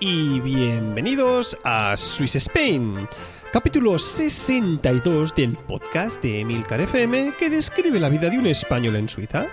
[0.00, 3.08] y bienvenidos a Swiss Spain,
[3.52, 9.08] capítulo 62 del podcast de Emilcar FM que describe la vida de un español en
[9.08, 9.46] Suiza.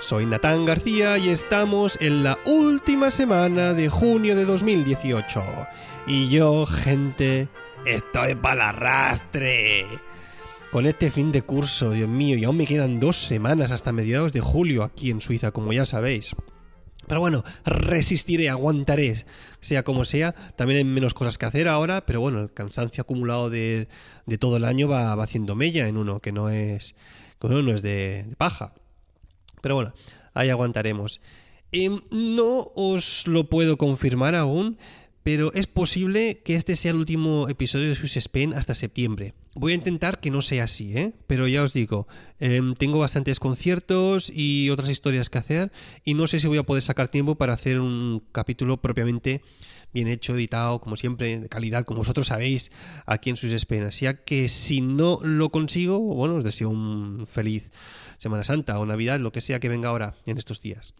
[0.00, 5.42] Soy Natán García y estamos en la última semana de junio de 2018.
[6.06, 7.48] Y yo, gente,
[7.84, 9.86] estoy para arrastre.
[10.72, 14.32] Con este fin de curso, Dios mío, y aún me quedan dos semanas hasta mediados
[14.32, 16.34] de julio aquí en Suiza, como ya sabéis.
[17.06, 19.24] Pero bueno, resistiré, aguantaré,
[19.60, 20.32] sea como sea.
[20.56, 23.88] También hay menos cosas que hacer ahora, pero bueno, el cansancio acumulado de,
[24.38, 26.94] todo el año va, haciendo mella en uno, que no es,
[27.40, 28.72] que no es de, paja.
[29.62, 29.92] Pero bueno,
[30.34, 31.20] ahí aguantaremos.
[31.72, 34.78] Em, no os lo puedo confirmar aún,
[35.22, 39.34] pero es posible que este sea el último episodio de Swiss Spain hasta septiembre.
[39.58, 41.14] Voy a intentar que no sea así, ¿eh?
[41.26, 42.06] pero ya os digo,
[42.40, 45.72] em, tengo bastantes conciertos y otras historias que hacer
[46.04, 49.40] y no sé si voy a poder sacar tiempo para hacer un capítulo propiamente
[49.94, 52.70] bien hecho, editado, como siempre, de calidad, como vosotros sabéis,
[53.06, 53.84] aquí en Swiss Spain.
[53.84, 57.70] Así que si no lo consigo, bueno, os deseo un feliz
[58.18, 60.94] Semana Santa o Navidad, lo que sea que venga ahora en estos días.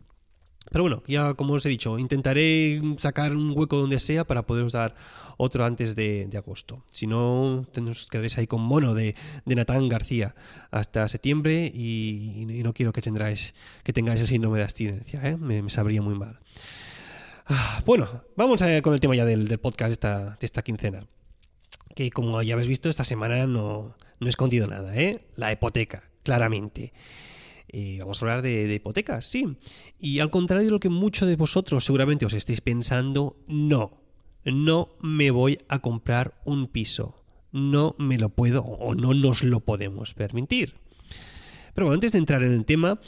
[0.71, 4.73] Pero bueno, ya como os he dicho, intentaré sacar un hueco donde sea para poderos
[4.73, 4.95] dar
[5.37, 6.83] otro antes de, agosto.
[6.91, 10.35] Si no, nos quedaréis ahí con mono de, de Natán García
[10.71, 15.37] hasta septiembre y, no quiero que, tendráis, que tengáis el síndrome de abstinencia, ¿eh?
[15.37, 16.41] me, sabría muy mal.
[17.47, 21.07] Ah, bueno, vamos a, con el tema ya del, podcast esta, de esta quincena.
[21.95, 25.27] Que como ya habéis visto, esta semana no, no he escondido nada, ¿eh?
[25.37, 26.93] La hipoteca, claramente.
[27.79, 29.59] Eh, vamos a hablar de, hipotecas, sí.
[30.01, 34.01] Y al contrario de lo que muchos de vosotros seguramente os estéis pensando, no,
[34.47, 37.17] no me voy a comprar un piso.
[37.53, 40.73] No me lo puedo o no nos lo podemos permitir.
[41.75, 42.99] Pero bueno, antes de entrar en el tema,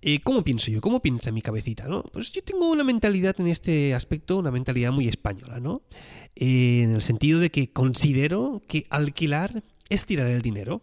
[0.00, 0.80] eh, ¿cómo pienso yo?
[0.80, 1.86] ¿Cómo piensa mi cabecita?
[1.86, 2.02] ¿no?
[2.04, 5.82] Pues yo tengo una mentalidad en este aspecto, una mentalidad muy española, ¿no?
[6.34, 10.80] Eh, en el sentido de que considero que alquilar es tirar el dinero.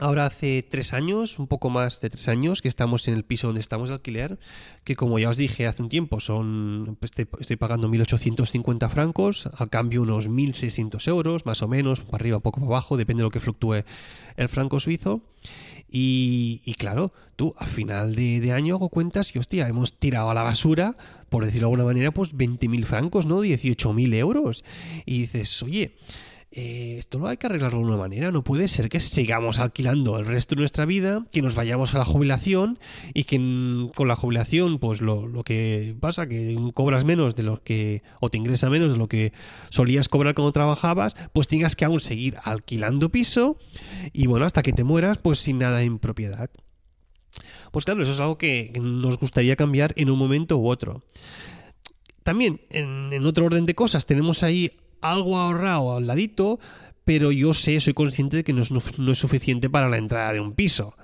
[0.00, 3.48] Ahora hace tres años, un poco más de tres años, que estamos en el piso
[3.48, 4.38] donde estamos de alquiler,
[4.82, 9.68] que como ya os dije hace un tiempo, son pues, estoy pagando 1.850 francos, al
[9.68, 13.30] cambio unos 1.600 euros, más o menos, para arriba, poco para abajo, depende de lo
[13.30, 13.84] que fluctúe
[14.36, 15.20] el franco suizo.
[15.92, 20.34] Y, claro, tú a final de, de, año hago cuentas y hostia, hemos tirado a
[20.34, 20.96] la basura,
[21.28, 23.42] por decirlo de alguna manera, pues 20.000 francos, ¿no?
[23.42, 24.64] 18.000 euros.
[25.04, 25.96] Y dices, oye,
[26.52, 28.32] eh, esto lo hay que arreglarlo de una manera.
[28.32, 31.98] No puede ser que sigamos alquilando el resto de nuestra vida, que nos vayamos a
[31.98, 32.78] la jubilación
[33.14, 33.36] y que
[33.94, 38.30] con la jubilación, pues lo, lo, que pasa, que cobras menos de lo que, o
[38.30, 39.32] te ingresa menos de lo que
[39.68, 43.56] solías cobrar cuando trabajabas, pues tengas que aún seguir alquilando piso
[44.12, 46.50] y bueno, hasta que te mueras, pues sin nada en propiedad.
[47.70, 51.04] Pues claro, eso es algo que nos gustaría cambiar en un momento u otro.
[52.24, 56.58] También, en otro orden de cosas, tenemos ahí algo ahorrado al ladito,
[57.04, 60.52] pero yo sé, soy consciente de que no es, suficiente para la entrada de un
[60.52, 60.94] piso.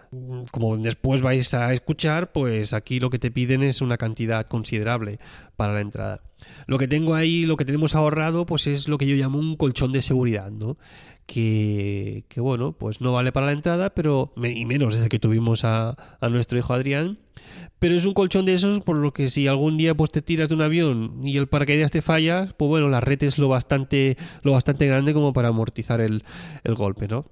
[0.52, 5.18] Como después vais a escuchar, pues aquí lo que te piden es una cantidad considerable
[5.56, 6.20] para la entrada.
[6.66, 9.56] Lo que tengo ahí, lo que tenemos ahorrado, pues es lo que yo llamo un
[9.56, 10.78] colchón de seguridad, ¿no?
[11.26, 15.64] Que, que bueno, pues no vale para la entrada, pero y menos desde que tuvimos
[15.64, 15.96] a,
[16.30, 17.18] nuestro hijo Adrián,
[17.78, 20.48] pero es un colchón de esos por lo que si algún día pues te tiras
[20.48, 24.16] de un avión y el paracaídas te fallas, pues bueno, la red es lo bastante,
[24.42, 26.24] lo bastante grande como para amortizar el,
[26.64, 27.24] el golpe, ¿no?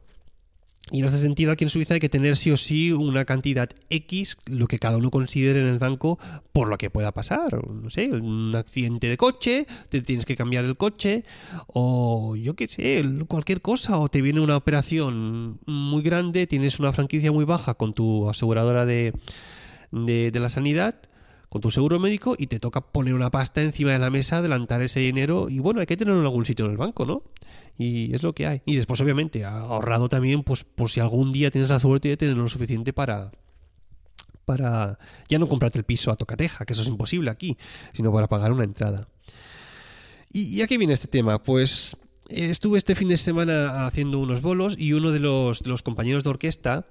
[0.90, 3.70] Y en ese sentido, aquí en Suiza hay que tener sí o sí una cantidad
[3.88, 6.18] X, lo que cada uno considere en el banco,
[6.52, 7.66] por lo que pueda pasar.
[7.66, 11.24] No sé, un accidente de coche, te tienes que cambiar el coche,
[11.68, 16.92] o yo qué sé, cualquier cosa, o te viene una operación muy grande, tienes una
[16.92, 19.14] franquicia muy baja con tu aseguradora de,
[19.94, 20.96] de, la sanidad
[21.48, 24.82] con tu seguro médico y te toca poner una pasta encima de la mesa, adelantar
[24.82, 27.22] ese dinero y bueno, hay que tenerlo en algún sitio en el banco, ¿no?
[27.78, 28.62] Y es lo que hay.
[28.66, 32.36] Y después, obviamente, ahorrado también, pues por si algún día tienes la suerte de tener
[32.36, 33.32] lo suficiente para
[34.44, 34.98] para
[35.28, 37.56] ya no comprarte el piso a tocateja, que eso es imposible aquí,
[37.92, 39.08] sino para pagar una entrada.
[40.30, 41.42] ¿Y, a qué viene este tema?
[41.42, 41.96] Pues
[42.28, 46.30] eh, estuve este fin de semana haciendo unos bolos y uno de los, compañeros de
[46.30, 46.86] orquesta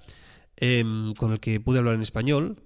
[0.56, 2.56] em, con el que pude hablar en español,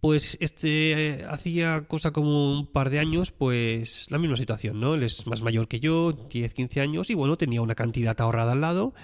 [0.00, 4.94] pues este hacía cosa como un par de años, pues la misma situación, ¿no?
[4.94, 8.52] Él es más mayor que yo, 10, 15 años, y bueno, tenía una cantidad ahorrada
[8.52, 8.94] al lado.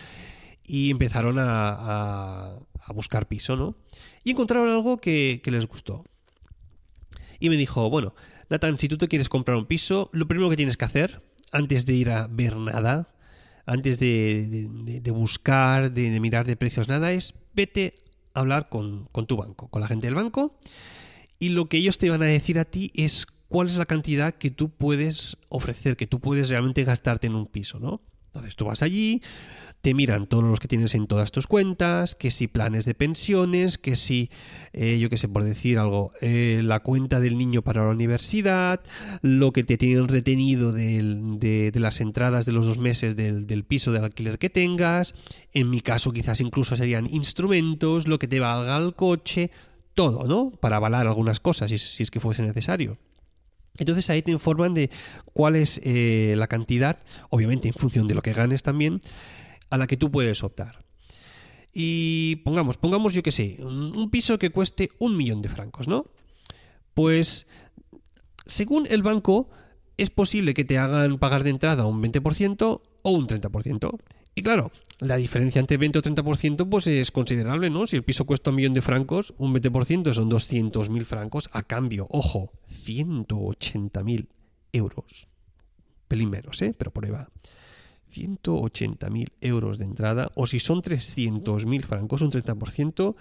[0.66, 2.56] y empezaron a,
[2.94, 3.76] buscar piso, ¿no?
[4.24, 6.04] Y encontraron algo que, les gustó.
[7.38, 8.14] Y me dijo, bueno,
[8.48, 11.84] Nathan, si tú te quieres comprar un piso, lo primero que tienes que hacer, antes
[11.84, 13.14] de ir a ver nada,
[13.66, 18.03] antes de, buscar, de, mirar de precios, nada, es vete
[18.34, 20.58] hablar con, con tu banco, con la gente del banco,
[21.38, 24.34] y lo que ellos te van a decir a ti es cuál es la cantidad
[24.34, 28.02] que tú puedes ofrecer, que tú puedes realmente gastarte en un piso, ¿no?
[28.26, 29.22] Entonces tú vas allí,
[29.84, 33.76] te miran todos los que tienes en todas tus cuentas, que si planes de pensiones,
[33.76, 34.30] que si,
[34.72, 38.80] eh, yo qué sé, por decir algo, eh, la cuenta del niño para la universidad,
[39.20, 43.98] lo que te tienen retenido de, las entradas de los dos meses del, piso de
[43.98, 45.12] alquiler que tengas,
[45.52, 49.50] en mi caso quizás incluso serían instrumentos, lo que te valga el coche,
[49.92, 50.50] todo, ¿no?
[50.50, 52.96] Para avalar algunas cosas, si, es que fuese necesario.
[53.76, 54.88] Entonces ahí te informan de
[55.34, 59.02] cuál es eh, la cantidad, obviamente en función de lo que ganes también,
[59.70, 60.84] a la que tú puedes optar.
[61.72, 66.06] Y pongamos, pongamos yo que sé, un piso que cueste un millón de francos, ¿no?
[66.94, 67.46] Pues,
[68.46, 69.50] según el banco,
[69.96, 73.98] es posible que te hagan pagar de entrada un 20% o un 30%.
[74.36, 77.86] Y claro, la diferencia entre 20 o 30% pues es considerable, ¿no?
[77.86, 82.08] Si el piso cuesta un millón de francos, un 20% son 200.000 francos a cambio,
[82.10, 82.50] ojo,
[82.84, 84.26] 180.000
[84.72, 85.28] euros.
[86.08, 86.74] Pelín menos, ¿eh?
[86.76, 87.28] Pero va.
[88.14, 93.14] 180.000 euros de entrada, o si son 300.000 francos, un 30%,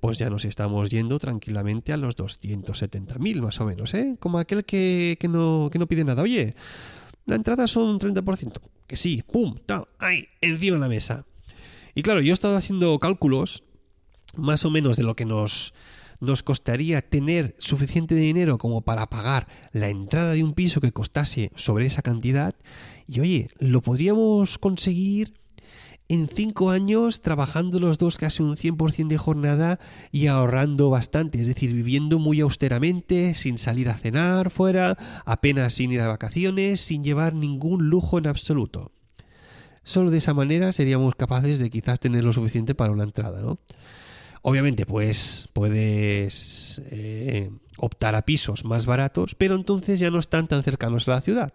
[0.00, 4.16] pues ya nos estamos yendo tranquilamente a los 270.000 más o menos, ¿eh?
[4.18, 6.22] Como aquel que, no, que no pide nada.
[6.22, 6.54] Oye,
[7.26, 8.60] la entrada son un 30%.
[8.86, 11.24] Que sí, pum, ta, ahí, encima de la mesa.
[11.94, 13.62] Y claro, yo he estado haciendo cálculos
[14.36, 15.72] más o menos de lo que nos
[16.20, 21.50] nos costaría tener suficiente dinero como para pagar la entrada de un piso que costase
[21.56, 22.54] sobre esa cantidad.
[23.10, 25.34] Y oye, lo podríamos conseguir
[26.06, 29.80] en cinco años trabajando los dos casi un 100% de jornada
[30.12, 35.90] y ahorrando bastante, es decir, viviendo muy austeramente, sin salir a cenar fuera, apenas sin
[35.90, 38.92] ir a vacaciones, sin llevar ningún lujo en absoluto.
[39.82, 43.58] Solo de esa manera seríamos capaces de quizás tener lo suficiente para una entrada, ¿no?
[44.42, 50.62] Obviamente, pues puedes eh, optar a pisos más baratos, pero entonces ya no están tan
[50.62, 51.52] cercanos a la ciudad.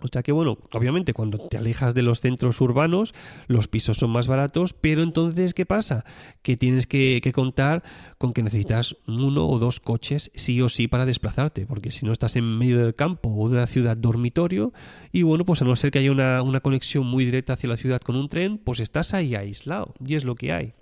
[0.00, 3.14] O sea que bueno, obviamente cuando te alejas de los centros urbanos,
[3.46, 6.04] los pisos son más baratos, pero entonces ¿qué pasa?
[6.42, 7.82] Que tienes que, contar
[8.18, 12.12] con que necesitas uno o dos coches sí o sí para desplazarte, porque si no
[12.12, 14.72] estás en medio del campo o de una ciudad dormitorio,
[15.12, 18.00] y bueno, pues a no ser que haya una, conexión muy directa hacia la ciudad
[18.00, 20.74] con un tren, pues estás ahí aislado, y es lo que hay.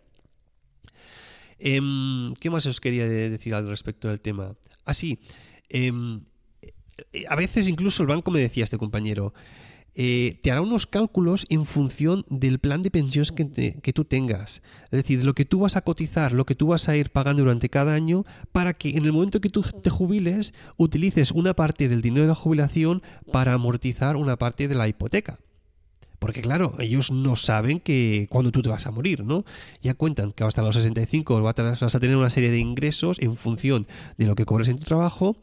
[1.59, 4.57] Em, ¿Qué más os quería decir al respecto del tema?
[4.85, 5.37] Así, ah,
[5.69, 5.93] eh,
[7.29, 9.33] a veces incluso el banco me decía, este compañero,
[9.95, 14.63] eh, te hará unos cálculos en función del plan de pensiones que, que, tú tengas.
[14.85, 17.43] Es decir, lo que tú vas a cotizar, lo que tú vas a ir pagando
[17.43, 21.89] durante cada año, para que en el momento que tú te jubiles, utilices una parte
[21.89, 25.39] del dinero de la jubilación para amortizar una parte de la hipoteca.
[26.23, 29.45] Porque claro, ellos no saben que cuando tú te vas a morir, ¿no?
[29.83, 33.89] Ya cuentan que hasta los 65 vas a tener una serie de ingresos en función
[34.19, 35.37] de lo que cobres en tu trabajo,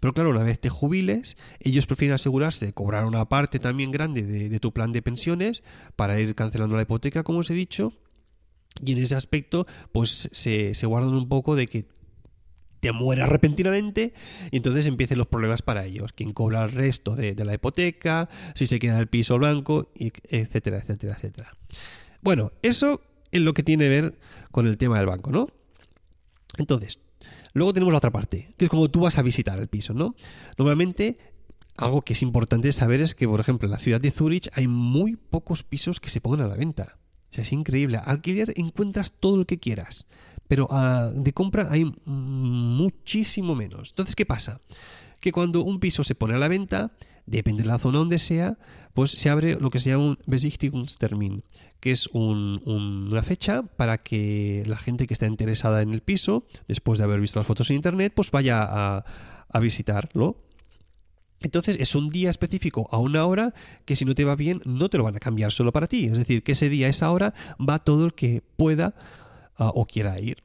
[0.00, 4.24] pero claro, una vez te jubiles, ellos prefieren asegurarse de cobrar una parte también grande
[4.24, 5.62] de, tu plan de pensiones
[5.94, 7.92] para ir cancelando la hipoteca, como os he dicho,
[8.84, 11.86] y en ese aspecto, pues se, se, guardan un poco de que
[12.92, 14.12] te repentinamente
[14.50, 16.12] y entonces empiecen los problemas para ellos.
[16.12, 21.14] Quién cobra el resto de, la hipoteca, si se queda el piso blanco, etcétera, etcétera,
[21.14, 21.56] etcétera.
[22.20, 23.00] Bueno, eso
[23.30, 24.18] es lo que tiene que ver
[24.50, 25.48] con el tema del banco, ¿no?
[26.58, 26.98] Entonces,
[27.52, 30.14] luego tenemos la otra parte, que es como tú vas a visitar el piso, ¿no?
[30.56, 31.18] Normalmente
[31.76, 34.68] algo que es importante saber es que, por ejemplo, en la ciudad de Zurich hay
[34.68, 36.98] muy pocos pisos que se pongan a la venta.
[37.30, 37.98] O sea, es increíble.
[38.04, 40.06] Alquiler encuentras todo lo que quieras
[40.48, 43.90] pero ah, de compra hay muchísimo menos.
[43.90, 44.60] Entonces, ¿qué pasa?
[45.20, 46.92] Que cuando un piso se pone a la venta,
[47.26, 48.58] depende de la zona donde sea,
[48.92, 51.42] pues se abre lo que se llama un Besichtigungstermin,
[51.80, 56.98] que es una fecha para que la gente que está interesada en el piso, después
[56.98, 59.04] de haber visto las fotos en internet, pues vaya a,
[59.48, 60.36] a visitarlo.
[61.40, 63.52] Entonces es un día específico a una hora
[63.84, 66.06] que si no te va bien no te lo van a cambiar solo para ti.
[66.06, 68.94] Es decir, que ese día, esa hora, va todo el que pueda
[69.56, 70.42] Ah, o quiera ir.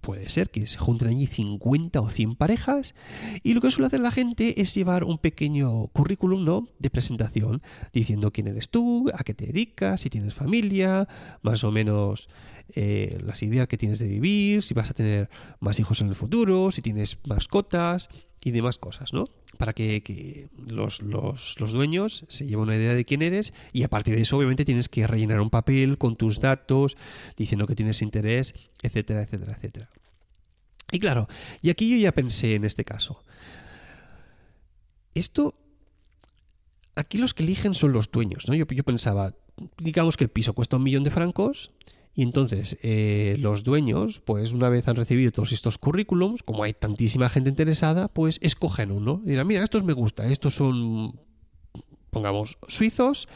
[0.00, 2.94] Puede ser que se junten allí 50 o 100 parejas
[3.42, 6.68] y lo que suele hacer la gente es llevar un pequeño currículum ¿no?
[6.78, 7.60] de presentación
[7.92, 11.08] diciendo quién eres tú, a qué te dedicas, si tienes familia,
[11.42, 12.28] más o menos
[12.76, 15.28] eh, las ideas que tienes de vivir, si vas a tener
[15.58, 18.08] más hijos en el futuro, si tienes mascotas
[18.42, 19.28] y demás cosas, ¿no?
[19.58, 23.88] Para que, los, los, los, dueños se lleven una idea de quién eres y a
[23.88, 26.96] partir de eso obviamente tienes que rellenar un papel con tus datos,
[27.36, 29.90] diciendo que tienes interés, etcétera, etcétera, etcétera.
[30.92, 31.28] Y claro,
[31.62, 33.22] y aquí yo ya pensé en este caso.
[35.14, 35.54] Esto,
[36.94, 38.54] aquí los que eligen son los dueños, ¿no?
[38.54, 39.34] Yo, yo pensaba,
[39.78, 41.72] digamos que el piso cuesta un millón de francos
[42.16, 46.72] y entonces eh, los dueños, pues una vez han recibido todos estos currículums, como hay
[46.72, 49.20] tantísima gente interesada, pues escogen uno.
[49.22, 51.20] Dirán, mira, estos me gustan, estos son,
[52.08, 53.28] pongamos, suizos,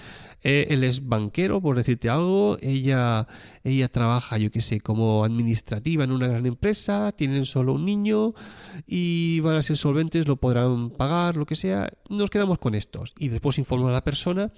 [0.42, 3.26] eh, él es banquero, por decirte algo, ella,
[3.64, 8.32] ella trabaja, yo qué sé, como administrativa en una gran empresa, tienen solo un niño
[8.86, 11.90] y van a ser solventes, lo podrán pagar, lo que sea.
[12.08, 14.50] Nos quedamos con estos y después informa a la persona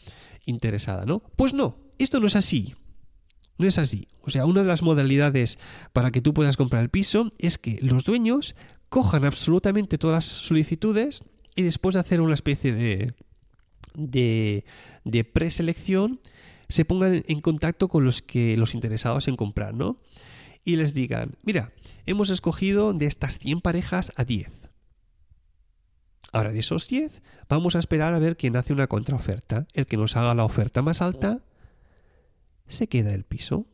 [0.47, 1.25] interesada, ¿no?
[1.35, 2.77] Pues no, esto no es así.
[3.59, 4.09] No es así.
[4.23, 5.59] O sea, una de las modalidades
[5.93, 8.55] para que tú puedas comprar el piso es que los dueños
[8.89, 13.15] cojan absolutamente todas las solicitudes y después de hacer una especie de,
[13.95, 14.65] de,
[15.05, 16.21] de preselección
[16.69, 19.99] se pongan en contacto con los que los interesados en comprar, ¿no?
[20.65, 21.73] Y les digan, mira,
[22.07, 24.49] hemos escogido de estas 100 parejas a 10.
[26.33, 29.67] Ahora de esos 10, vamos a esperar a ver quién hace una contraoferta.
[29.75, 31.43] El que nos haga la oferta más alta
[32.73, 33.67] se queda el piso.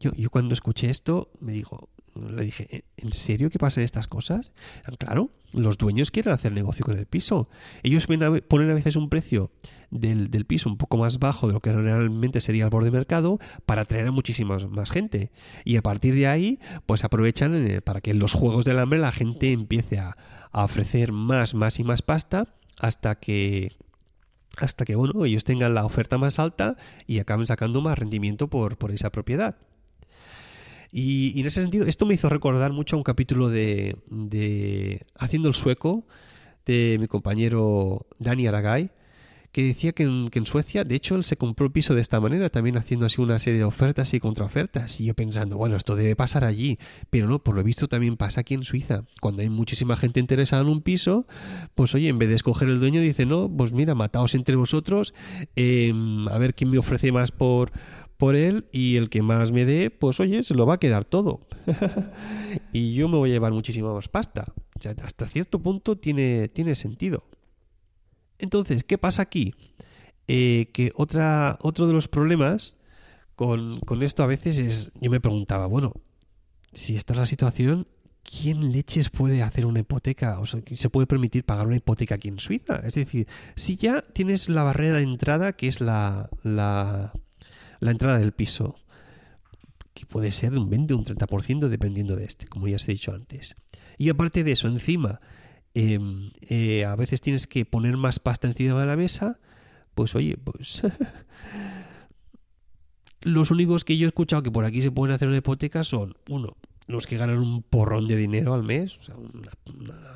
[0.00, 4.52] Yo, yo cuando escuché esto me dijo, le dije, ¿en serio que pasan estas cosas?
[4.98, 7.48] Claro, los dueños quieren hacer negocio con el piso.
[7.82, 9.50] Ellos ponen a veces un precio
[9.90, 12.96] del, del, piso un poco más bajo de lo que realmente sería el borde de
[12.96, 15.32] mercado para atraer a muchísima más gente.
[15.64, 19.12] Y a partir de ahí, pues aprovechan para que en los juegos del hambre la
[19.12, 20.16] gente empiece a,
[20.52, 23.72] a ofrecer más, más y más pasta hasta que
[24.60, 28.76] hasta que bueno, ellos tengan la oferta más alta y acaben sacando más rendimiento por,
[28.76, 29.56] por esa propiedad.
[30.96, 35.48] Y, en ese sentido, esto me hizo recordar mucho a un capítulo de, de Haciendo
[35.48, 36.06] el Sueco
[36.66, 38.90] de mi compañero Dani Aragay,
[39.54, 42.48] que decía que en, Suecia, de hecho, él se compró el piso de esta manera,
[42.48, 45.00] también haciendo así una serie de ofertas y contraofertas.
[45.00, 46.76] Y yo pensando, bueno, esto debe pasar allí,
[47.08, 49.04] pero no, por lo visto también pasa aquí en Suiza.
[49.20, 51.28] Cuando hay muchísima gente interesada en un piso,
[51.76, 55.14] pues oye, en vez de escoger el dueño, dice, no, pues mira, mataos entre vosotros,
[55.54, 57.70] em, a ver quién me ofrece más por,
[58.16, 61.04] por él y el que más me dé, pues oye, se lo va a quedar
[61.04, 61.46] todo.
[62.72, 64.52] y yo me voy a llevar muchísima más pasta.
[64.76, 67.22] O sea, hasta cierto punto tiene, tiene sentido.
[68.44, 69.54] Entonces, ¿qué pasa aquí?
[70.28, 72.76] Eh, que otra, otro de los problemas
[73.34, 75.94] con, esto a veces es, yo me preguntaba, bueno,
[76.72, 77.88] si esta es la situación,
[78.22, 80.38] ¿quién leches puede hacer una hipoteca?
[80.40, 82.76] O sea, se puede permitir pagar una hipoteca aquí en Suiza?
[82.84, 87.12] Es decir, si ya tienes la barrera de entrada, que es la, la,
[87.80, 88.76] la entrada del piso,
[89.94, 92.92] que puede ser un 20 o un 30% dependiendo de este, como ya os he
[92.92, 93.56] dicho antes.
[93.98, 95.20] Y aparte de eso, encima,
[95.74, 99.40] Em, eh, a veces tienes que poner más pasta encima de la mesa,
[99.96, 100.82] pues oye, pues
[103.22, 106.14] los únicos que yo he escuchado que por aquí se pueden hacer una hipoteca son,
[106.28, 109.50] uno, los que ganan un porrón de dinero al mes, o sea, una,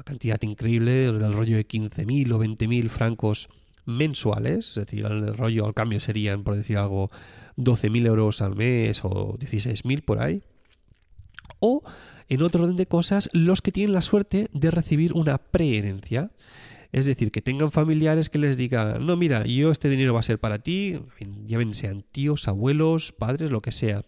[0.04, 3.48] cantidad increíble, del rollo de 15.000 o 20.000 francos
[3.84, 7.10] mensuales, es decir, el rollo al cambio serían, por decir algo,
[7.56, 10.44] 12.000 euros al mes o 16.000 por ahí.
[11.58, 11.82] O
[12.28, 16.30] en otro orden de cosas, los que tienen la suerte de recibir una preherencia.
[16.92, 20.22] Es decir, que tengan familiares que les digan, no, mira, yo este dinero va a
[20.22, 20.98] ser para ti,
[21.46, 24.04] ya ven, sean tíos, abuelos, padres, lo que sea.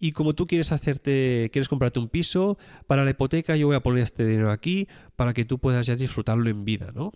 [0.00, 3.82] Y como tú quieres hacerte, quieres comprarte un piso, para la hipoteca yo voy a
[3.82, 7.12] poner este dinero aquí para que tú puedas ya disfrutarlo en vida, ¿no?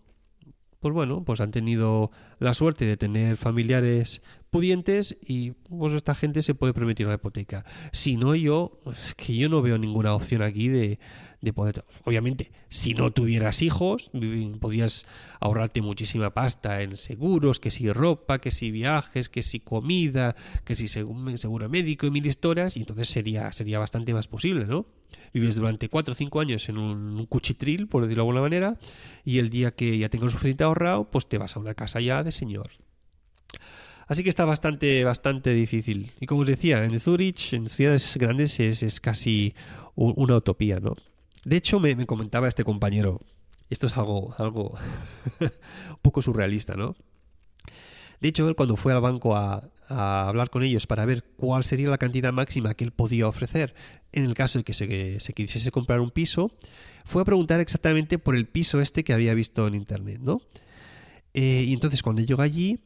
[0.82, 2.10] Pues bueno, pues han tenido
[2.40, 4.20] la suerte de tener familiares
[4.50, 7.64] pudientes y pues esta gente se puede permitir una hipoteca.
[7.92, 10.98] Si no, yo, es que yo no veo ninguna opción aquí de,
[11.42, 11.84] de poder...
[12.04, 14.11] Obviamente, si no tuvieras hijos,
[14.61, 15.06] podías
[15.40, 20.34] ahorrarte muchísima pasta en seguros, que si ropa, que si viajes, que si comida,
[20.64, 24.87] que si seguro médico y mil historias, y entonces sería, sería bastante más posible, ¿no?
[25.34, 28.78] Vives durante cuatro o cinco años en un, cuchitril, por decirlo de alguna manera,
[29.25, 32.22] y el día que ya tengas suficiente ahorrado, pues te vas a una casa ya
[32.22, 32.70] de señor.
[34.06, 36.12] Así que está bastante, bastante difícil.
[36.20, 39.54] Y como os decía, en Zurich, en ciudades grandes, es, casi
[39.96, 40.94] una utopía, ¿no?
[41.44, 43.20] De hecho, me, comentaba este compañero,
[43.68, 44.75] esto es algo, algo
[45.40, 46.94] un poco surrealista, ¿no?
[48.20, 51.90] De hecho, él cuando fue al banco a, hablar con ellos para ver cuál sería
[51.90, 53.75] la cantidad máxima que él podía ofrecer
[54.12, 56.50] en el caso de que se, se quisiese comprar un piso,
[57.04, 60.40] fue a preguntar exactamente por el piso este que había visto en internet, ¿no?
[61.34, 62.80] Eh, y entonces cuando llegó allí,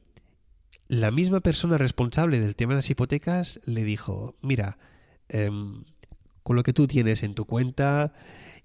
[0.88, 4.78] la misma persona responsable del tema de las hipotecas le dijo, mira,
[5.28, 5.84] em,
[6.46, 8.12] con lo que tú tienes en tu cuenta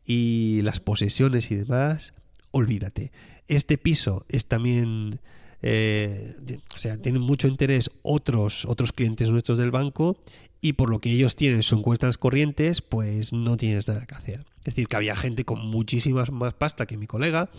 [0.05, 2.13] y las posesiones y demás,
[2.51, 3.11] olvídate.
[3.47, 5.19] Este piso es también...
[5.63, 6.35] Eh,
[6.75, 10.15] o sea, tienen mucho interés otros, otros clientes nuestros del banco
[10.61, 14.45] y por lo que ellos tienen son cuentas corrientes, pues no tienes nada que hacer.
[14.59, 17.50] Es decir, que había gente con muchísima más pasta que mi colega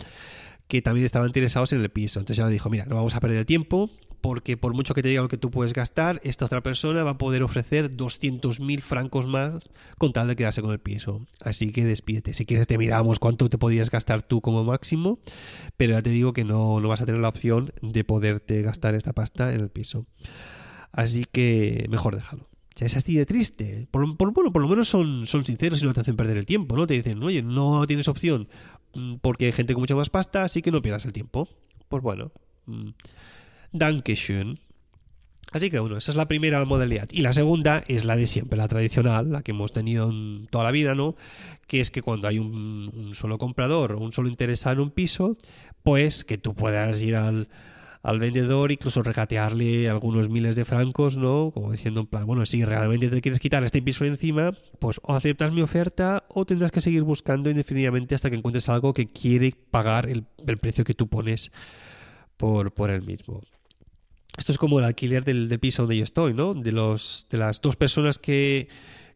[0.69, 2.19] que también estaban interesados en el piso.
[2.19, 3.89] Entonces ya le dijo, mira, no vamos a perder el tiempo
[4.23, 7.11] porque por mucho que te diga lo que tú puedes gastar, esta otra persona va
[7.11, 9.61] a poder ofrecer 200.000 francos más
[9.97, 11.27] con tal de quedarse con el piso.
[11.41, 12.33] Así que despídete.
[12.33, 15.19] Si quieres te miramos cuánto te podrías gastar tú como máximo,
[15.75, 18.95] pero ya te digo que no, no vas a tener la opción de poderte gastar
[18.95, 20.05] esta pasta en el piso.
[20.93, 23.87] Así que mejor déjalo sea, es así de triste.
[23.91, 26.45] Por, por, bueno, por lo menos son, son sinceros y no te hacen perder el
[26.45, 26.87] tiempo, ¿no?
[26.87, 28.47] Te dicen, oye, no tienes opción
[28.95, 31.47] mm, porque hay gente con mucha más pasta, así que no pierdas el tiempo.
[31.89, 32.31] Pues bueno,
[32.65, 32.89] mm,
[33.73, 34.59] Dankeschön.
[35.51, 37.09] Así que bueno, esa es la primera modalidad.
[37.11, 40.63] Y la segunda es la de siempre, la tradicional, la que hemos tenido en toda
[40.63, 41.15] la vida, ¿no?
[41.67, 44.91] Que es que cuando hay un, un solo comprador o un solo interesado en un
[44.91, 45.37] piso,
[45.83, 47.49] pues que tú puedas ir al,
[48.03, 51.51] al vendedor, incluso regatearle algunos miles de francos, ¿no?
[51.53, 55.13] Como diciendo en plan, bueno, si realmente te quieres quitar este piso encima, pues o
[55.15, 59.53] aceptas mi oferta o tendrás que seguir buscando indefinidamente hasta que encuentres algo que quiere
[59.71, 60.25] pagar el,
[60.57, 61.51] precio que tú pones
[62.35, 63.41] por, por él mismo.
[64.37, 66.53] Esto es como el alquiler del, piso donde yo estoy, ¿no?
[66.53, 68.67] De, los, de las dos personas que,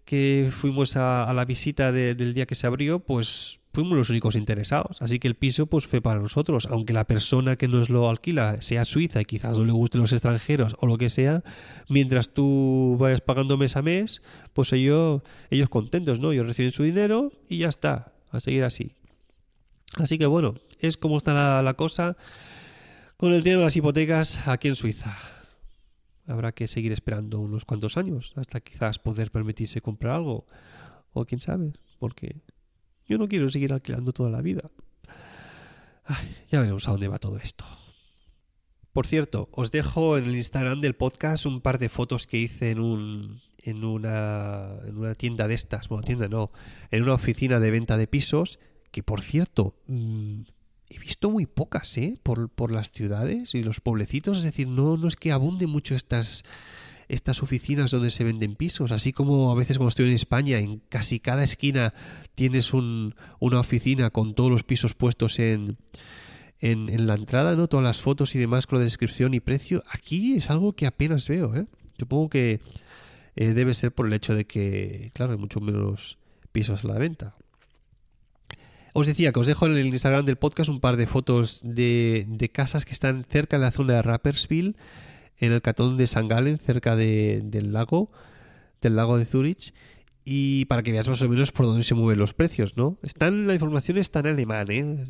[0.06, 5.02] que fuimos a, la visita del día que se abrió, pues fuimos los únicos interesados.
[5.02, 6.68] Así que el piso pues fue para nosotros.
[6.72, 10.14] Aunque la persona que nos lo alquila sea suiza y quizás no le gusten los
[10.14, 11.44] extranjeros o lo que sea,
[11.90, 15.22] mientras tú vayas pagando mes a mes, pues ellos,
[15.52, 16.32] ellos contentos, ¿no?
[16.32, 18.14] Ellos reciben su dinero y ya está.
[18.32, 18.94] A seguir así.
[19.96, 22.18] Así que bueno, es como está la, cosa
[23.18, 25.18] con el tema de las hipotecas aquí en Suiza.
[26.28, 30.46] Habrá que seguir esperando unos cuantos años hasta quizás poder permitirse comprar algo.
[31.14, 32.42] O quién sabe, porque
[33.08, 34.70] yo no quiero seguir alquilando toda la vida.
[36.50, 37.66] ya veremos a dónde va todo esto.
[38.94, 42.72] Por cierto, os dejo en el Instagram del podcast un par de fotos que hice
[42.72, 46.52] en un en una, en una tienda de estas, bueno, tienda no,
[46.90, 48.60] en una oficina de venta de pisos,
[48.92, 50.44] que por cierto, mm,
[50.90, 52.18] he visto muy pocas, ¿eh?
[52.24, 55.96] Por, por las ciudades y los pueblecitos, es decir, no, no es que abunde mucho
[55.96, 56.44] estas
[57.10, 60.82] estas oficinas donde se venden pisos, así como a veces cuando estoy en España, en
[60.90, 61.94] casi cada esquina
[62.36, 65.78] tienes un, una oficina con todos los pisos puestos en,
[66.60, 67.68] en, la entrada, ¿no?
[67.68, 69.84] Todas las fotos y demás con la descripción y precio.
[69.90, 71.66] Aquí es algo que apenas veo, ¿eh?
[71.98, 72.60] Supongo que
[73.36, 76.18] eh, debe ser por el hecho de que, claro, hay mucho menos
[76.52, 77.36] pisos a la venta.
[79.00, 82.26] Os decía que os dejo en el Instagram del podcast un par de fotos de,
[82.28, 84.76] de casas que están cerca de la zona de Rappersville
[85.38, 88.10] en el catón de San Galen, cerca del lago,
[88.82, 89.72] del lago de Zurich,
[90.26, 92.98] y para que veas más o menos por dónde se mueven los precios, ¿no?
[93.04, 95.06] Están, la información está en alemán, ¿eh?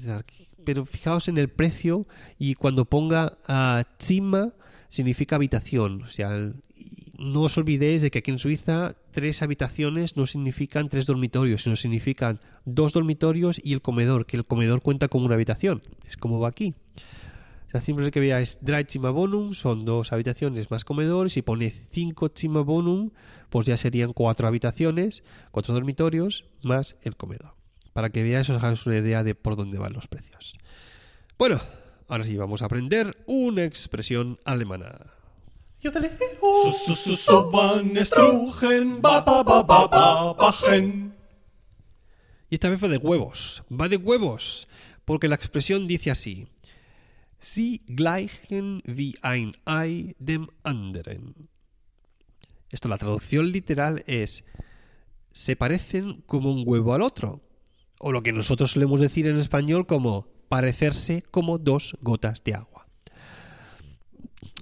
[0.65, 4.53] Pero fijaos en el precio y cuando ponga a Zimmer
[4.89, 6.51] significa habitación, o sea,
[7.17, 11.75] no os olvidéis de que aquí en Suiza tres habitaciones no significan tres dormitorios, sino
[11.75, 15.81] significan dos dormitorios y el comedor, que el comedor cuenta como una habitación.
[16.07, 16.75] Es como va aquí.
[17.67, 21.29] O sea, siempre que veáis Drei Bonum son dos habitaciones más comedor.
[21.29, 22.31] Si pone 5
[22.63, 23.09] Bonum,
[23.49, 27.55] pues ya serían cuatro habitaciones, cuatro dormitorios más el comedor.
[27.91, 30.57] Para que veáis, os hagáis una idea de por dónde van los precios.
[31.37, 31.59] Bueno,
[32.07, 35.16] ahora sí vamos a aprender una expresión alemana.
[42.49, 43.63] Y esta vez va de huevos.
[43.69, 44.67] Va de huevos.
[45.05, 46.47] Porque la expresión dice así.
[47.39, 51.49] Sie gleichen wie ein Ei dem anderen.
[52.71, 54.43] Esto, la traducción literal es
[55.31, 57.41] se parecen como un huevo al otro.
[57.99, 62.76] O lo que nosotros solemos decir en español como parecerse como dos gotas de agua.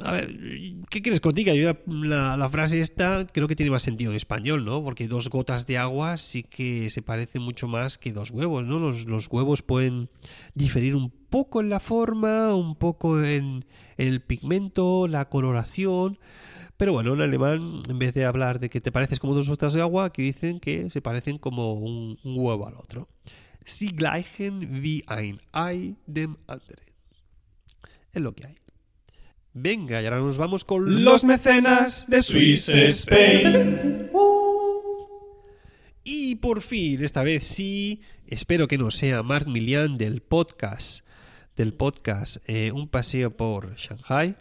[0.04, 0.28] A ver,
[0.90, 1.58] ¿qué quieres que?
[1.58, 4.84] Yo la, frase esta creo que tiene más sentido en español, ¿no?
[4.84, 8.80] Porque dos gotas de agua sí que se parecen mucho más que dos huevos, ¿no?
[8.80, 10.10] Los, huevos pueden
[10.54, 13.66] diferir un poco en la forma, un poco en,
[13.98, 16.20] el pigmento, la coloración.
[16.76, 19.74] Pero bueno, en alemán, en vez de hablar de que te pareces como dos gotas
[19.74, 23.08] de agua, aquí dicen que se parecen como un, un huevo al otro.
[23.66, 26.86] Sie gleichen wie ein Ei dem anderen.
[28.14, 28.65] Es lo que hay.
[29.58, 34.10] Venga, y ahora nos vamos con los mecenas de Swiss Spain.
[36.04, 41.06] Y por fin, esta vez sí, espero que no sea Mark Milian del podcast,
[41.56, 44.36] del podcast eh, Un paseo por Shanghai,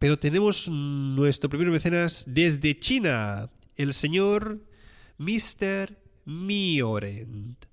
[0.00, 4.58] Pero tenemos nuestro primer mecenas desde China, el señor
[5.18, 5.96] Mr.
[6.24, 7.64] Miorent.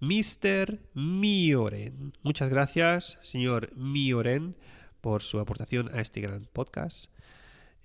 [0.00, 0.80] Mr.
[0.94, 2.12] Mioren.
[2.24, 4.56] Muchas gracias, señor Mioren,
[5.02, 7.10] por su aportación a este gran podcast.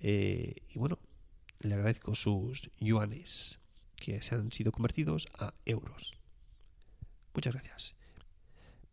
[0.00, 0.98] Eh, y bueno,
[1.60, 3.58] le agradezco sus yuanes
[3.96, 6.14] que se han sido convertidos a euros.
[7.34, 7.94] Muchas gracias.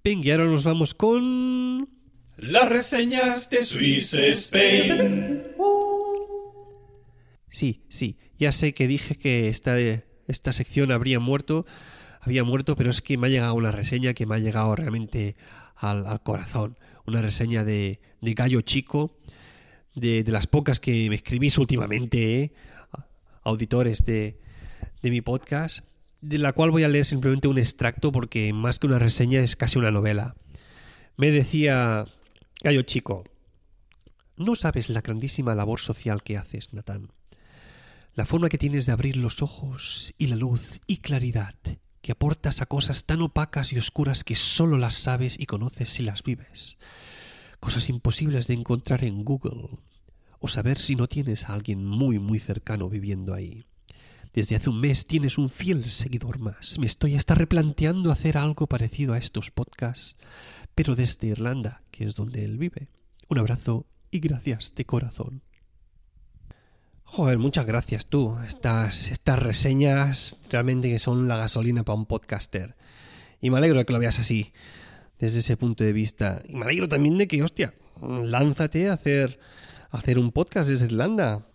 [0.03, 1.89] Venga, y ahora nos vamos con...
[2.37, 5.43] Las reseñas de Swiss Spain.
[7.49, 11.65] Sí, sí, ya sé que dije que esta, esta sección habría muerto,
[12.19, 15.37] había muerto, pero es que me ha llegado una reseña que me ha llegado realmente
[15.75, 16.77] al, corazón.
[17.07, 19.17] Una reseña de, de Gallo Chico,
[19.93, 22.53] de, de, las pocas que me escribís últimamente, ¿eh?
[23.43, 24.39] auditores de,
[25.01, 25.85] de mi podcast,
[26.21, 29.55] de la cual voy a leer simplemente un extracto porque más que una reseña es
[29.55, 30.35] casi una novela.
[31.17, 32.05] Me decía
[32.63, 33.23] Gallo Chico,
[34.37, 37.11] no sabes la grandísima labor social que haces, Natán.
[38.15, 41.55] La forma que tienes de abrir los ojos y la luz y claridad
[42.05, 46.03] que aportas a cosas tan opacas y oscuras que solo las sabes y conoces si
[46.03, 46.77] las vives.
[47.59, 49.79] Cosas imposibles de encontrar en Google
[50.37, 53.65] o saber si no tienes a alguien muy muy cercano viviendo ahí.
[54.33, 56.77] Desde hace un mes tienes un fiel seguidor más.
[56.77, 60.15] Me estoy hasta replanteando hacer algo parecido a estos podcasts,
[60.75, 62.87] pero desde Irlanda, que es donde él vive.
[63.29, 65.41] Un abrazo y gracias de corazón.
[67.15, 68.35] Joder, muchas gracias tú.
[68.45, 72.75] Estas, estas reseñas realmente que son la gasolina para un podcaster.
[73.39, 74.51] Y me alegro de que lo veas así,
[75.17, 76.43] desde ese punto de vista.
[76.45, 79.39] Y me alegro también de que, hostia, lánzate a hacer,
[79.91, 81.47] a hacer un podcast desde Irlanda.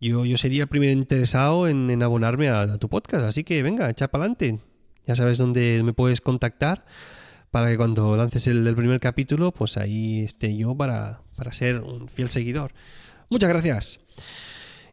[0.00, 4.08] Yo, yo sería el primer interesado en, abonarme a, tu podcast, así que venga, echa
[4.08, 4.58] para adelante.
[5.06, 6.84] Ya sabes dónde me puedes contactar
[7.52, 12.08] para que cuando lances el, primer capítulo, pues ahí esté yo para, para ser un
[12.08, 12.72] fiel seguidor.
[13.30, 14.00] Muchas gracias.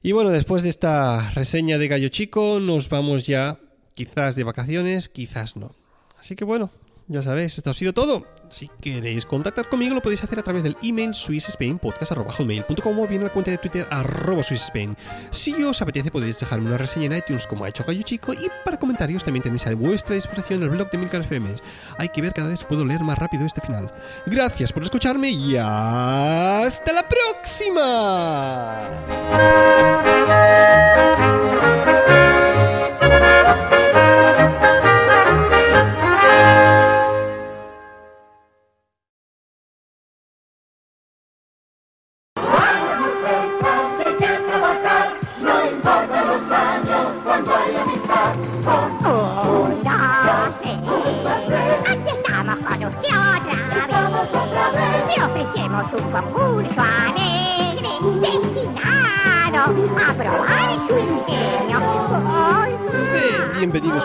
[0.06, 3.58] Y bueno, después de esta reseña de Gallo Chico, nos vamos ya
[3.96, 5.74] quizás de vacaciones, quizás no.
[6.20, 6.72] Así que bueno,
[7.08, 8.26] ya sabéis, esto ha sido todo.
[8.50, 13.28] Si queréis contactar conmigo, lo podéis hacer a través del email swissspainpodcast.com o bien en
[13.28, 14.44] la cuenta de Twitter arroba.
[14.44, 18.50] Si os apetece, podéis dejarme una reseña en iTunes como ha hecho Gallo Chico y
[18.66, 21.56] para comentarios también tenéis a vuestra disposición el blog de Milcar FM.
[21.98, 23.90] Hay que ver cada vez puedo leer más rápido este final.
[24.26, 27.23] Gracias por escucharme y hasta la próxima.
[27.44, 27.50] Un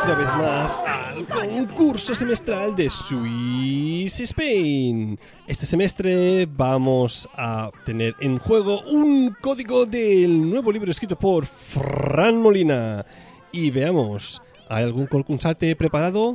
[0.08, 5.18] una vez más al concurso semestral de Swiss Spain.
[5.46, 12.40] Este semestre vamos a tener en juego un código del nuevo libro escrito por Fran
[12.40, 13.04] Molina.
[13.52, 14.40] Y veamos,
[14.70, 16.32] ¿hay algún concursante preparado?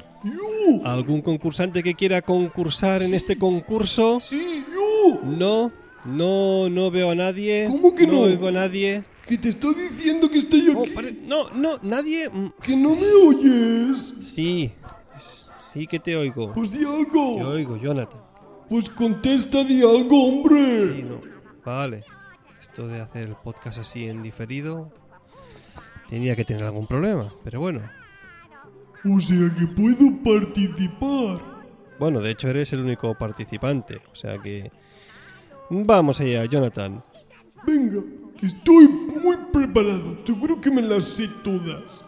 [0.84, 4.20] ¿Algún concursante que quiera concursar en este concurso?
[4.20, 4.64] Sí,
[5.24, 5.72] no,
[6.06, 7.66] no, no veo a nadie.
[7.68, 8.14] ¿Cómo que no?
[8.14, 9.04] No oigo a nadie.
[9.26, 11.20] Que te está diciendo que estoy aquí.
[11.26, 12.30] No, no, nadie.
[12.30, 12.54] Mm.
[12.62, 14.14] Que no me oyes.
[14.22, 14.74] Sí,
[15.72, 16.54] sí que te oigo.
[16.54, 17.36] Pues di algo.
[17.38, 18.22] Te oigo, Jonathan.
[18.68, 20.96] Pues contesta, di algo, hombre.
[20.96, 21.22] Sí, no.
[21.66, 22.04] Vale.
[22.60, 24.92] Esto de hacer el podcast así en diferido.
[26.08, 27.82] Tenía que tener algún problema, pero bueno.
[29.06, 31.42] O sea que puedo participar.
[32.00, 34.72] Bueno, de hecho eres el único participante, o sea que
[35.70, 37.04] Vamos allá, Jonathan.
[37.66, 38.02] Venga,
[38.46, 40.18] estoy muy preparado.
[40.26, 42.06] Seguro que me las sé todas.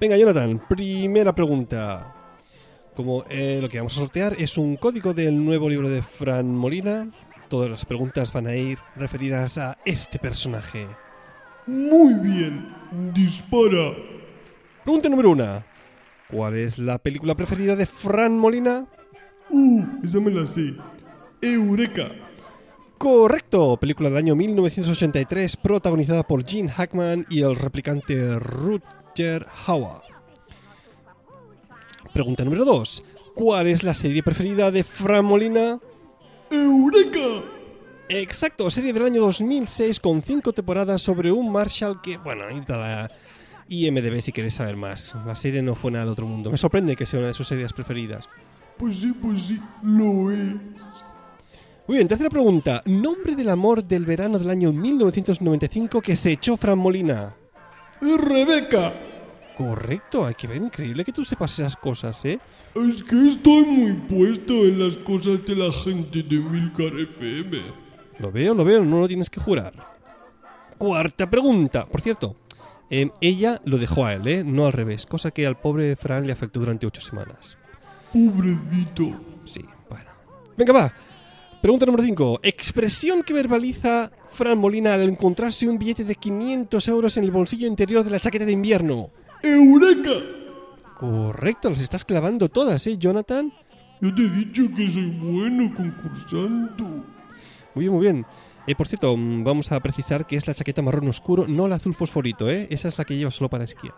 [0.00, 2.14] Venga, Jonathan, primera pregunta.
[2.94, 6.52] Como eh, lo que vamos a sortear es un código del nuevo libro de Fran
[6.52, 7.08] Molina,
[7.48, 10.86] todas las preguntas van a ir referidas a este personaje.
[11.66, 12.74] Muy bien,
[13.14, 13.94] dispara.
[14.84, 15.64] Pregunta número una.
[16.30, 18.86] ¿Cuál es la película preferida de Fran Molina?
[19.50, 20.74] Uh, esa me la sé.
[21.40, 22.10] Eureka.
[22.98, 30.02] Correcto, película del año 1983 protagonizada por Gene Hackman y el replicante Rutger Hauer.
[32.12, 33.04] Pregunta número 2.
[33.36, 35.78] ¿Cuál es la serie preferida de Fran Molina?
[36.50, 37.44] ¡Eureka!
[38.08, 42.78] Exacto, serie del año 2006 con 5 temporadas sobre un Marshall que, bueno, ahí está
[42.78, 43.12] la
[43.68, 45.14] IMDB si quieres saber más.
[45.24, 46.50] La serie no fue nada del otro mundo.
[46.50, 48.28] Me sorprende que sea una de sus series preferidas.
[48.76, 50.56] Pues sí, pues sí, lo es.
[51.88, 52.82] Muy bien, tercera pregunta.
[52.84, 57.34] Nombre del amor del verano del año 1995 que se echó Fran Molina.
[58.02, 58.92] Rebeca.
[59.56, 62.38] Correcto, hay que ver, increíble que tú sepas esas cosas, ¿eh?
[62.74, 67.58] Es que estoy muy puesto en las cosas de la gente de Milcar FM.
[68.18, 69.72] Lo veo, lo veo, no lo tienes que jurar.
[70.76, 71.86] Cuarta pregunta.
[71.86, 72.36] Por cierto,
[72.90, 74.44] eh, ella lo dejó a él, ¿eh?
[74.44, 77.56] No al revés, cosa que al pobre Fran le afectó durante ocho semanas.
[78.12, 79.18] Pobrecito.
[79.44, 80.10] Sí, bueno.
[80.54, 80.92] Venga, va.
[81.60, 82.40] Pregunta número 5.
[82.44, 87.66] Expresión que verbaliza Fran Molina al encontrarse un billete de 500 euros en el bolsillo
[87.66, 89.10] interior de la chaqueta de invierno.
[89.42, 90.12] ¡Eureka!
[90.96, 93.52] Correcto, las estás clavando todas, ¿eh, Jonathan?
[94.00, 96.84] Yo te he dicho que soy bueno concursando.
[97.74, 98.26] Muy bien, muy bien.
[98.68, 101.76] Eh, por cierto, mm, vamos a precisar que es la chaqueta marrón oscuro, no la
[101.76, 102.68] azul fosforito, ¿eh?
[102.70, 103.94] Esa es la que lleva solo para esquiar.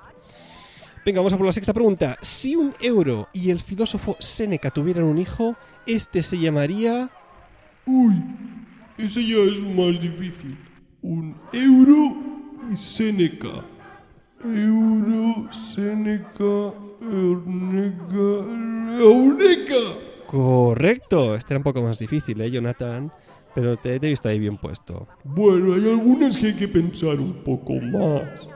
[1.04, 2.16] Venga, vamos a por la sexta pregunta.
[2.22, 7.10] Si un euro y el filósofo Séneca tuvieran un hijo, este se llamaría...
[7.86, 8.14] Uy,
[8.98, 10.56] ese ya es más difícil.
[11.02, 12.16] Un euro
[12.70, 13.64] y Seneca.
[14.42, 18.44] Euro, Seneca, Eureka,
[18.98, 19.98] Eureka.
[20.26, 21.34] Correcto.
[21.34, 23.12] Este era un poco más difícil, ¿eh, Jonathan?
[23.54, 25.08] Pero te, te he visto ahí bien puesto.
[25.24, 28.48] Bueno, hay algunas que hay que pensar un poco más.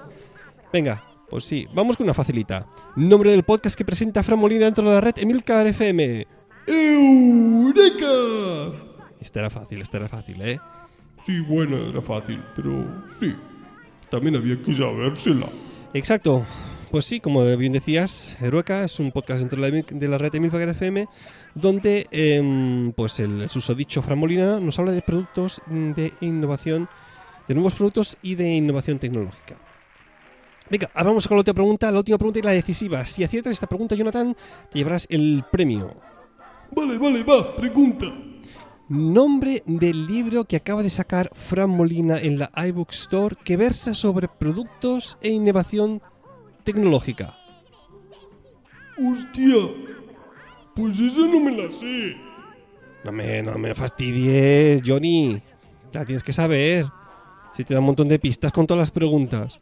[0.72, 2.66] Venga, pues sí, vamos con una facilita.
[2.96, 6.26] Nombre del podcast que presenta Fran Molina dentro de la red Emilcar FM.
[6.66, 8.06] ¡Eureka!
[9.24, 10.60] Este era fácil, este era fácil, ¿eh?
[11.24, 12.84] Sí, bueno, era fácil, pero
[13.18, 13.34] sí.
[14.10, 15.48] También había que sabérsela.
[15.94, 16.44] Exacto.
[16.90, 20.30] Pues sí, como bien decías, Herueca es un podcast dentro de la, de la red
[20.30, 21.08] de Milfagar FM
[21.54, 26.88] donde em, pues el susodicho Fran Molina nos habla de productos de innovación,
[27.48, 29.56] de nuevos productos y de innovación tecnológica.
[30.68, 33.06] Venga, ahora vamos con la última pregunta, la última pregunta y la decisiva.
[33.06, 34.36] Si aciertas esta pregunta, Jonathan,
[34.70, 35.94] te llevarás el premio.
[36.70, 38.06] Vale, vale, va, pregunta.
[38.88, 43.94] Nombre del libro que acaba de sacar Fran Molina en la iBook Store que versa
[43.94, 46.02] sobre productos e innovación
[46.64, 47.34] tecnológica.
[48.98, 49.54] Hostia,
[50.76, 52.14] pues esa no me la sé.
[53.04, 55.40] No me, no me fastidies, Johnny.
[55.92, 56.84] La tienes que saber.
[57.54, 59.60] Si te da un montón de pistas con todas las preguntas.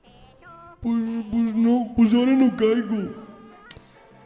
[0.81, 3.15] Pues, pues no, pues ahora no caigo.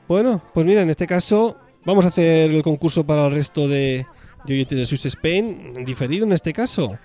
[0.08, 4.06] Bueno, pues mira, en este caso vamos a hacer el concurso para el resto de,
[4.46, 6.98] de oyentes de Swiss Spain, diferido en este caso.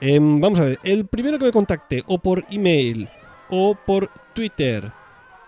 [0.00, 3.08] Em, vamos a ver, el primero que me contacte, o por email,
[3.50, 4.92] o por Twitter,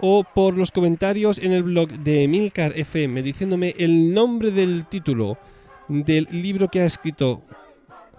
[0.01, 5.39] o por los comentarios en el blog de Milcar FM diciéndome el nombre del título
[5.89, 7.43] del libro que ha escrito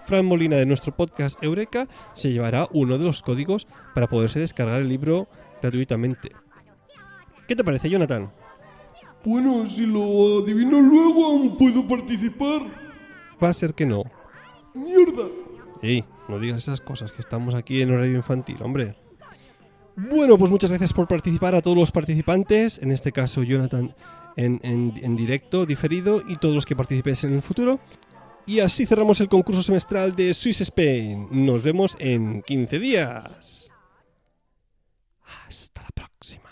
[0.06, 4.82] Fran Molina de nuestro podcast Eureka, se llevará uno de los códigos para poderse descargar
[4.82, 5.28] el libro
[5.62, 6.32] gratuitamente.
[7.48, 8.32] ¿Qué te parece, Jonathan?
[9.24, 12.91] Bueno, si lo adivino luego, aún puedo participar.
[13.44, 14.04] Va a ser que no.
[14.74, 15.28] ¡Mierda!
[15.82, 18.96] Ey, no digas esas cosas, que estamos aquí en horario infantil, hombre.
[19.96, 23.94] Bueno, pues muchas gracias por participar a todos los participantes, en este caso Jonathan
[24.38, 27.80] en, en- en directo, diferido, y todos los que participéis en el futuro.
[28.46, 31.28] Y así cerramos el concurso semestral de Swiss Spain.
[31.32, 33.72] Nos vemos en 15 días.
[35.48, 36.50] Hasta la próxima.